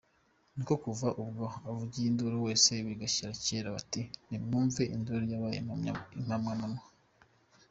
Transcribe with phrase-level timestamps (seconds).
[0.53, 6.79] Nuko kuva ubwo, uvugije induru wese bigashyira kera, bati: «Nimwumve induru yabaye impomamunwa!».